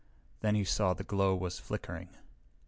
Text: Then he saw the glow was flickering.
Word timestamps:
Then 0.39 0.55
he 0.55 0.63
saw 0.63 0.95
the 0.95 1.03
glow 1.03 1.35
was 1.35 1.59
flickering. 1.59 2.09